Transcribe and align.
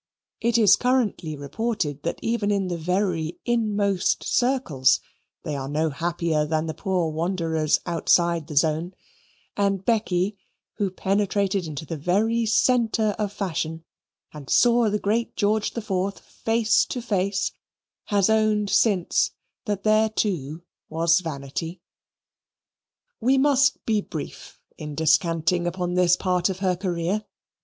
It 0.39 0.57
is 0.57 0.75
currently 0.77 1.35
reported 1.35 2.01
that 2.01 2.17
even 2.23 2.49
in 2.49 2.69
the 2.69 2.77
very 2.79 3.37
inmost 3.45 4.23
circles, 4.23 4.99
they 5.43 5.55
are 5.55 5.67
no 5.69 5.91
happier 5.91 6.43
than 6.43 6.65
the 6.65 6.73
poor 6.73 7.11
wanderers 7.11 7.79
outside 7.85 8.47
the 8.47 8.55
zone; 8.57 8.95
and 9.55 9.85
Becky, 9.85 10.39
who 10.77 10.89
penetrated 10.89 11.67
into 11.67 11.85
the 11.85 11.97
very 11.97 12.47
centre 12.47 13.15
of 13.19 13.31
fashion 13.31 13.83
and 14.33 14.49
saw 14.49 14.89
the 14.89 14.97
great 14.97 15.35
George 15.35 15.77
IV 15.77 16.15
face 16.17 16.83
to 16.85 16.99
face, 16.99 17.51
has 18.05 18.27
owned 18.27 18.71
since 18.71 19.33
that 19.65 19.83
there 19.83 20.09
too 20.09 20.63
was 20.89 21.19
Vanity. 21.19 21.79
We 23.19 23.37
must 23.37 23.85
be 23.85 24.01
brief 24.01 24.59
in 24.79 24.95
descanting 24.95 25.67
upon 25.67 25.93
this 25.93 26.15
part 26.17 26.49
of 26.49 26.57
her 26.57 26.75
career. 26.75 27.23